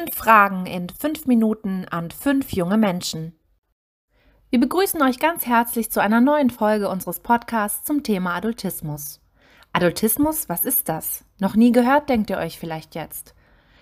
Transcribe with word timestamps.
Fünf 0.00 0.16
Fragen 0.16 0.64
in 0.64 0.88
fünf 0.88 1.26
Minuten 1.26 1.84
an 1.90 2.10
fünf 2.10 2.54
junge 2.54 2.78
Menschen. 2.78 3.34
Wir 4.48 4.58
begrüßen 4.58 5.02
euch 5.02 5.18
ganz 5.18 5.44
herzlich 5.44 5.90
zu 5.90 6.00
einer 6.00 6.22
neuen 6.22 6.48
Folge 6.48 6.88
unseres 6.88 7.20
Podcasts 7.20 7.84
zum 7.84 8.02
Thema 8.02 8.34
Adultismus. 8.34 9.20
Adultismus, 9.74 10.48
was 10.48 10.64
ist 10.64 10.88
das? 10.88 11.26
Noch 11.38 11.54
nie 11.54 11.70
gehört, 11.70 12.08
denkt 12.08 12.30
ihr 12.30 12.38
euch 12.38 12.58
vielleicht 12.58 12.94
jetzt. 12.94 13.34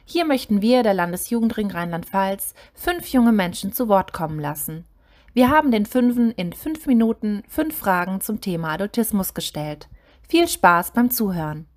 Hier 0.04 0.24
möchten 0.24 0.60
wir, 0.60 0.82
der 0.82 0.92
Landesjugendring 0.92 1.70
Rheinland-Pfalz, 1.70 2.54
fünf 2.74 3.06
junge 3.12 3.30
Menschen 3.30 3.72
zu 3.72 3.86
Wort 3.86 4.12
kommen 4.12 4.40
lassen. 4.40 4.86
Wir 5.34 5.50
haben 5.50 5.70
den 5.70 5.86
Fünfen 5.86 6.32
in 6.32 6.52
fünf 6.52 6.86
Minuten 6.86 7.44
fünf 7.46 7.78
Fragen 7.78 8.20
zum 8.20 8.40
Thema 8.40 8.72
Adultismus 8.72 9.34
gestellt. 9.34 9.88
Viel 10.28 10.48
Spaß 10.48 10.94
beim 10.94 11.12
Zuhören. 11.12 11.68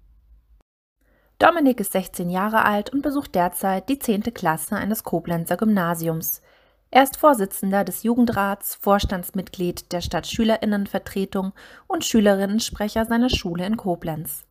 Dominik 1.41 1.79
ist 1.79 1.93
16 1.93 2.29
Jahre 2.29 2.65
alt 2.65 2.91
und 2.91 3.01
besucht 3.01 3.33
derzeit 3.33 3.89
die 3.89 3.97
10. 3.97 4.31
Klasse 4.31 4.75
eines 4.75 5.03
Koblenzer 5.03 5.57
Gymnasiums. 5.57 6.43
Er 6.91 7.01
ist 7.01 7.17
Vorsitzender 7.17 7.83
des 7.83 8.03
Jugendrats, 8.03 8.75
Vorstandsmitglied 8.75 9.91
der 9.91 10.01
Stadtschülerinnenvertretung 10.01 11.53
und 11.87 12.05
Schülerinnensprecher 12.05 13.05
seiner 13.05 13.31
Schule 13.31 13.65
in 13.65 13.75
Koblenz. 13.75 14.43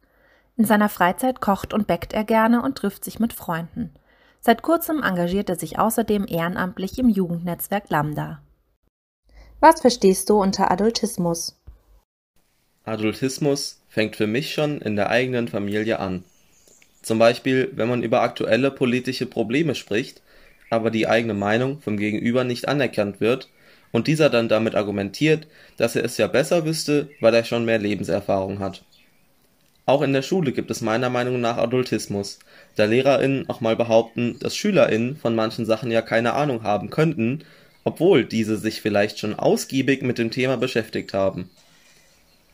In 0.57 0.65
seiner 0.65 0.89
Freizeit 0.89 1.41
kocht 1.41 1.73
und 1.73 1.87
bäckt 1.87 2.13
er 2.13 2.25
gerne 2.25 2.61
und 2.61 2.77
trifft 2.77 3.05
sich 3.05 3.21
mit 3.21 3.35
Freunden. 3.35 3.95
Seit 4.41 4.63
kurzem 4.63 5.01
engagiert 5.05 5.49
er 5.49 5.57
sich 5.57 5.79
außerdem 5.79 6.27
ehrenamtlich 6.27 6.99
im 6.99 7.09
Jugendnetzwerk 7.09 7.88
Lambda. 7.91 8.43
Was 9.60 9.80
verstehst 9.80 10.29
du 10.29 10.43
unter 10.43 10.73
Adultismus? 10.73 11.57
Adultismus 12.82 13.80
fängt 13.88 14.16
für 14.16 14.27
mich 14.27 14.52
schon 14.52 14.80
in 14.80 14.97
der 14.97 15.10
eigenen 15.10 15.47
Familie 15.47 16.01
an. 16.01 16.25
Zum 17.02 17.18
Beispiel, 17.18 17.70
wenn 17.74 17.88
man 17.88 18.02
über 18.02 18.23
aktuelle 18.23 18.70
politische 18.70 19.26
Probleme 19.26 19.74
spricht, 19.74 20.23
aber 20.68 20.90
die 20.90 21.09
eigene 21.09 21.34
Meinung 21.34 21.80
vom 21.80 21.96
Gegenüber 21.96 22.45
nicht 22.45 22.68
anerkannt 22.68 23.20
wird 23.20 23.48
und 23.90 24.07
dieser 24.07 24.30
dann 24.30 24.48
damit 24.48 24.74
argumentiert, 24.74 25.46
dass 25.76 25.96
er 25.96 26.04
es 26.04 26.16
ja 26.16 26.26
besser 26.26 26.65
wüsste, 26.65 27.09
weil 27.20 27.34
er 27.34 27.45
schon 27.45 27.65
mehr 27.65 27.79
Lebenserfahrung 27.79 28.60
hat. 28.60 28.84
Auch 29.87 30.02
in 30.02 30.12
der 30.12 30.23
Schule 30.23 30.52
gibt 30.52 30.70
es 30.70 30.82
meiner 30.82 31.10
Meinung 31.10 31.40
nach 31.40 31.57
Adultismus, 31.57 32.38
da 32.76 32.84
LehrerInnen 32.84 33.48
auch 33.48 33.60
mal 33.60 33.74
behaupten, 33.74 34.38
dass 34.38 34.54
SchülerInnen 34.54 35.16
von 35.16 35.35
manchen 35.35 35.66
Sachen 35.66 35.90
ja 35.90 36.02
keine 36.02 36.35
Ahnung 36.35 36.62
haben 36.62 36.90
könnten, 36.90 37.45
obwohl 37.82 38.24
diese 38.24 38.57
sich 38.57 38.80
vielleicht 38.80 39.18
schon 39.18 39.35
ausgiebig 39.35 40.02
mit 40.02 40.18
dem 40.18 40.30
Thema 40.30 40.57
beschäftigt 40.57 41.12
haben. 41.12 41.51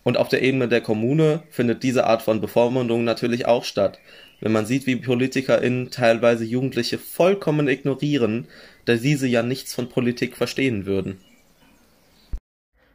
Und 0.07 0.19
auf 0.19 0.29
der 0.29 0.41
Ebene 0.43 0.69
der 0.69 0.83
Kommune 0.83 1.43
findet 1.51 1.83
diese 1.83 2.07
Art 2.07 2.23
von 2.23 2.41
Bevormundung 2.41 3.03
natürlich 3.03 3.47
auch 3.47 3.65
statt, 3.65 3.99
wenn 4.41 4.53
man 4.53 4.65
sieht, 4.65 4.87
wie 4.87 4.95
PolitikerInnen 4.95 5.91
teilweise 5.91 6.45
Jugendliche 6.45 6.97
vollkommen 6.97 7.67
ignorieren, 7.67 8.47
da 8.85 8.95
diese 8.95 9.27
ja 9.27 9.43
nichts 9.43 9.75
von 9.75 9.89
Politik 9.89 10.37
verstehen 10.37 10.87
würden. 10.87 11.19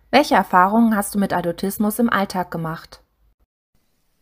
Welche 0.10 0.36
Erfahrungen 0.36 0.96
hast 0.96 1.14
du 1.14 1.20
mit 1.20 1.34
Adultismus 1.34 2.00
im 2.00 2.10
Alltag 2.10 2.50
gemacht? 2.50 3.02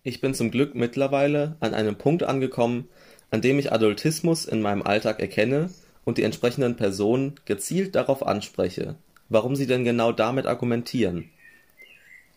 Ich 0.02 0.20
bin 0.20 0.34
zum 0.34 0.50
Glück 0.50 0.74
mittlerweile 0.74 1.58
an 1.60 1.76
einem 1.76 1.96
Punkt 1.96 2.24
angekommen, 2.24 2.90
an 3.30 3.42
dem 3.42 3.60
ich 3.60 3.72
Adultismus 3.72 4.46
in 4.46 4.64
meinem 4.64 4.82
Alltag 4.82 5.20
erkenne 5.20 5.70
und 6.06 6.18
die 6.18 6.24
entsprechenden 6.24 6.76
Personen 6.76 7.36
gezielt 7.46 7.94
darauf 7.94 8.26
anspreche, 8.26 8.96
warum 9.30 9.56
sie 9.56 9.68
denn 9.68 9.84
genau 9.84 10.12
damit 10.12 10.48
argumentieren. 10.48 11.30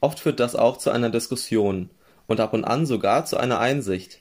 Oft 0.03 0.19
führt 0.19 0.41
das 0.41 0.57
auch 0.57 0.79
zu 0.79 0.91
einer 0.91 1.11
Diskussion 1.11 1.89
und 2.27 2.41
ab 2.41 2.53
und 2.55 2.65
an 2.65 2.87
sogar 2.87 3.25
zu 3.25 3.37
einer 3.37 3.61
Einsicht, 3.61 4.19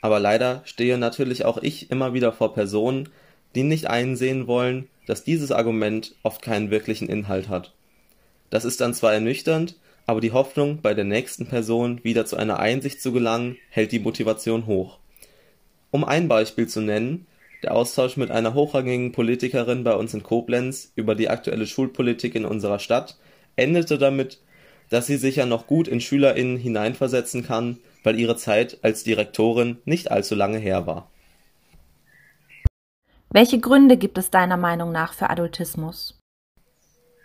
aber 0.00 0.20
leider 0.20 0.62
stehe 0.64 0.96
natürlich 0.96 1.44
auch 1.44 1.58
ich 1.58 1.90
immer 1.90 2.14
wieder 2.14 2.32
vor 2.32 2.54
Personen, 2.54 3.08
die 3.56 3.64
nicht 3.64 3.88
einsehen 3.88 4.46
wollen, 4.46 4.88
dass 5.06 5.24
dieses 5.24 5.50
Argument 5.50 6.14
oft 6.22 6.40
keinen 6.40 6.70
wirklichen 6.70 7.08
Inhalt 7.08 7.48
hat. 7.48 7.72
Das 8.48 8.64
ist 8.64 8.80
dann 8.80 8.94
zwar 8.94 9.12
ernüchternd, 9.12 9.76
aber 10.06 10.20
die 10.20 10.30
Hoffnung, 10.30 10.80
bei 10.82 10.94
der 10.94 11.04
nächsten 11.04 11.46
Person 11.46 11.98
wieder 12.04 12.24
zu 12.24 12.36
einer 12.36 12.60
Einsicht 12.60 13.02
zu 13.02 13.10
gelangen, 13.10 13.56
hält 13.70 13.90
die 13.90 13.98
Motivation 13.98 14.66
hoch. 14.66 14.98
Um 15.90 16.04
ein 16.04 16.28
Beispiel 16.28 16.68
zu 16.68 16.80
nennen, 16.80 17.26
der 17.64 17.74
Austausch 17.74 18.16
mit 18.16 18.30
einer 18.30 18.54
hochrangigen 18.54 19.10
Politikerin 19.10 19.82
bei 19.82 19.94
uns 19.94 20.14
in 20.14 20.22
Koblenz 20.22 20.92
über 20.94 21.16
die 21.16 21.28
aktuelle 21.28 21.66
Schulpolitik 21.66 22.36
in 22.36 22.44
unserer 22.44 22.78
Stadt 22.78 23.16
endete 23.56 23.98
damit, 23.98 24.38
dass 24.92 25.06
sie 25.06 25.16
sich 25.16 25.36
ja 25.36 25.46
noch 25.46 25.66
gut 25.66 25.88
in 25.88 26.02
SchülerInnen 26.02 26.58
hineinversetzen 26.58 27.46
kann, 27.46 27.78
weil 28.02 28.20
ihre 28.20 28.36
Zeit 28.36 28.76
als 28.82 29.04
Direktorin 29.04 29.78
nicht 29.86 30.10
allzu 30.10 30.34
lange 30.34 30.58
her 30.58 30.86
war. 30.86 31.10
Welche 33.30 33.58
Gründe 33.58 33.96
gibt 33.96 34.18
es 34.18 34.30
deiner 34.30 34.58
Meinung 34.58 34.92
nach 34.92 35.14
für 35.14 35.30
Adultismus? 35.30 36.18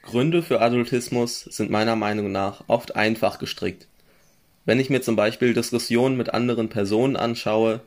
Gründe 0.04 0.44
für 0.44 0.62
Adultismus 0.62 1.42
sind 1.42 1.70
meiner 1.70 1.98
Meinung 1.98 2.32
nach 2.32 2.64
oft 2.68 2.96
einfach 2.96 3.38
gestrickt. 3.38 3.90
Wenn 4.64 4.80
ich 4.80 4.90
mir 4.90 5.02
zum 5.02 5.18
Beispiel 5.18 5.54
Diskussionen 5.54 6.16
mit 6.16 6.34
anderen 6.34 6.70
Personen 6.70 7.18
anschaue, 7.18 7.82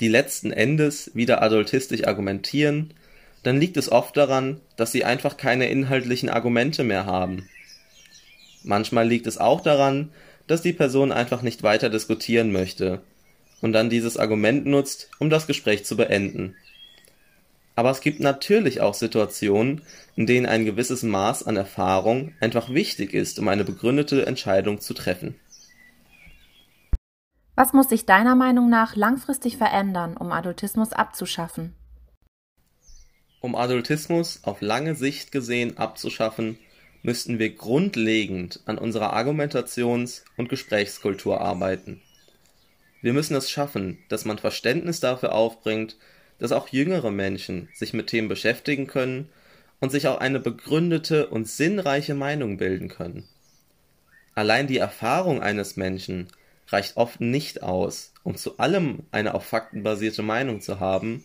die 0.00 0.08
letzten 0.08 0.50
Endes 0.50 1.10
wieder 1.14 1.42
adultistisch 1.42 2.06
argumentieren, 2.06 2.94
dann 3.42 3.60
liegt 3.60 3.76
es 3.76 3.92
oft 3.92 4.16
daran, 4.16 4.62
dass 4.78 4.92
sie 4.92 5.04
einfach 5.04 5.36
keine 5.36 5.68
inhaltlichen 5.68 6.30
Argumente 6.30 6.84
mehr 6.84 7.04
haben. 7.04 7.46
Manchmal 8.66 9.06
liegt 9.06 9.28
es 9.28 9.38
auch 9.38 9.60
daran, 9.60 10.10
dass 10.48 10.60
die 10.60 10.72
Person 10.72 11.12
einfach 11.12 11.42
nicht 11.42 11.62
weiter 11.62 11.88
diskutieren 11.88 12.50
möchte 12.50 13.00
und 13.60 13.72
dann 13.72 13.90
dieses 13.90 14.16
Argument 14.16 14.66
nutzt, 14.66 15.08
um 15.20 15.30
das 15.30 15.46
Gespräch 15.46 15.84
zu 15.84 15.96
beenden. 15.96 16.56
Aber 17.76 17.90
es 17.90 18.00
gibt 18.00 18.18
natürlich 18.18 18.80
auch 18.80 18.94
Situationen, 18.94 19.82
in 20.16 20.26
denen 20.26 20.46
ein 20.46 20.64
gewisses 20.64 21.04
Maß 21.04 21.44
an 21.44 21.56
Erfahrung 21.56 22.32
einfach 22.40 22.70
wichtig 22.70 23.14
ist, 23.14 23.38
um 23.38 23.46
eine 23.46 23.64
begründete 23.64 24.26
Entscheidung 24.26 24.80
zu 24.80 24.94
treffen. 24.94 25.36
Was 27.54 27.72
muss 27.72 27.88
sich 27.88 28.04
deiner 28.04 28.34
Meinung 28.34 28.68
nach 28.68 28.96
langfristig 28.96 29.58
verändern, 29.58 30.16
um 30.16 30.32
Adultismus 30.32 30.92
abzuschaffen? 30.92 31.74
Um 33.40 33.54
Adultismus 33.54 34.40
auf 34.42 34.60
lange 34.60 34.96
Sicht 34.96 35.30
gesehen 35.30 35.78
abzuschaffen, 35.78 36.58
müssten 37.02 37.38
wir 37.38 37.54
grundlegend 37.54 38.60
an 38.66 38.78
unserer 38.78 39.14
Argumentations- 39.14 40.22
und 40.36 40.48
Gesprächskultur 40.48 41.40
arbeiten. 41.40 42.02
Wir 43.02 43.12
müssen 43.12 43.36
es 43.36 43.50
schaffen, 43.50 43.98
dass 44.08 44.24
man 44.24 44.38
Verständnis 44.38 45.00
dafür 45.00 45.32
aufbringt, 45.32 45.96
dass 46.38 46.52
auch 46.52 46.68
jüngere 46.68 47.10
Menschen 47.10 47.68
sich 47.74 47.92
mit 47.92 48.08
Themen 48.08 48.28
beschäftigen 48.28 48.86
können 48.86 49.28
und 49.80 49.90
sich 49.90 50.08
auch 50.08 50.18
eine 50.18 50.40
begründete 50.40 51.28
und 51.28 51.48
sinnreiche 51.48 52.14
Meinung 52.14 52.56
bilden 52.56 52.88
können. 52.88 53.28
Allein 54.34 54.66
die 54.66 54.78
Erfahrung 54.78 55.40
eines 55.40 55.76
Menschen 55.76 56.28
reicht 56.68 56.96
oft 56.96 57.20
nicht 57.20 57.62
aus, 57.62 58.12
um 58.22 58.36
zu 58.36 58.58
allem 58.58 59.04
eine 59.10 59.34
auf 59.34 59.44
Fakten 59.44 59.82
basierte 59.82 60.22
Meinung 60.22 60.60
zu 60.60 60.80
haben, 60.80 61.24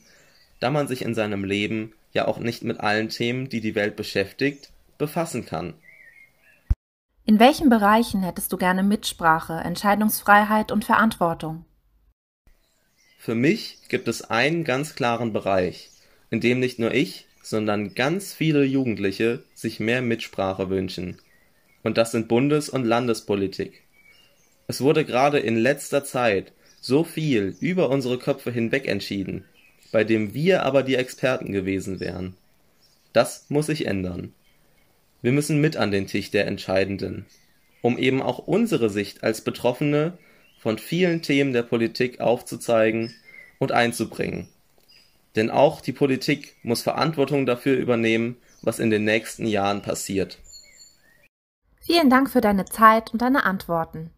da 0.59 0.69
man 0.69 0.87
sich 0.87 1.01
in 1.01 1.15
seinem 1.15 1.43
Leben 1.43 1.93
ja 2.13 2.27
auch 2.27 2.37
nicht 2.37 2.63
mit 2.63 2.79
allen 2.79 3.09
Themen, 3.09 3.49
die 3.49 3.61
die 3.61 3.75
Welt 3.75 3.95
beschäftigt, 3.95 4.69
befassen 5.01 5.45
kann. 5.45 5.73
In 7.25 7.39
welchen 7.39 7.69
Bereichen 7.69 8.23
hättest 8.23 8.53
du 8.53 8.57
gerne 8.57 8.83
Mitsprache, 8.83 9.53
Entscheidungsfreiheit 9.53 10.71
und 10.71 10.85
Verantwortung? 10.85 11.65
Für 13.17 13.35
mich 13.35 13.79
gibt 13.89 14.07
es 14.07 14.21
einen 14.21 14.63
ganz 14.63 14.95
klaren 14.95 15.33
Bereich, 15.33 15.89
in 16.29 16.39
dem 16.39 16.59
nicht 16.59 16.79
nur 16.79 16.93
ich, 16.93 17.25
sondern 17.43 17.93
ganz 17.93 18.33
viele 18.33 18.63
Jugendliche 18.63 19.43
sich 19.53 19.79
mehr 19.79 20.01
Mitsprache 20.01 20.69
wünschen. 20.69 21.17
Und 21.83 21.97
das 21.97 22.11
sind 22.11 22.27
Bundes- 22.27 22.69
und 22.69 22.85
Landespolitik. 22.85 23.83
Es 24.67 24.81
wurde 24.81 25.03
gerade 25.03 25.39
in 25.39 25.57
letzter 25.57 26.03
Zeit 26.03 26.53
so 26.79 27.03
viel 27.03 27.55
über 27.59 27.89
unsere 27.89 28.17
Köpfe 28.17 28.51
hinweg 28.51 28.87
entschieden, 28.87 29.45
bei 29.91 30.03
dem 30.03 30.33
wir 30.33 30.63
aber 30.63 30.83
die 30.83 30.95
Experten 30.95 31.51
gewesen 31.51 31.99
wären. 31.99 32.35
Das 33.13 33.45
muss 33.49 33.65
sich 33.65 33.85
ändern. 33.85 34.33
Wir 35.21 35.31
müssen 35.31 35.61
mit 35.61 35.77
an 35.77 35.91
den 35.91 36.07
Tisch 36.07 36.31
der 36.31 36.47
Entscheidenden, 36.47 37.25
um 37.81 37.97
eben 37.97 38.21
auch 38.21 38.39
unsere 38.39 38.89
Sicht 38.89 39.23
als 39.23 39.41
Betroffene 39.41 40.17
von 40.59 40.77
vielen 40.77 41.21
Themen 41.21 41.53
der 41.53 41.63
Politik 41.63 42.19
aufzuzeigen 42.19 43.13
und 43.59 43.71
einzubringen. 43.71 44.47
Denn 45.35 45.49
auch 45.49 45.81
die 45.81 45.93
Politik 45.93 46.55
muss 46.63 46.81
Verantwortung 46.81 47.45
dafür 47.45 47.77
übernehmen, 47.77 48.37
was 48.61 48.79
in 48.79 48.89
den 48.89 49.03
nächsten 49.03 49.45
Jahren 49.45 49.81
passiert. 49.81 50.39
Vielen 51.79 52.09
Dank 52.09 52.29
für 52.29 52.41
deine 52.41 52.65
Zeit 52.65 53.11
und 53.13 53.21
deine 53.21 53.43
Antworten. 53.43 54.11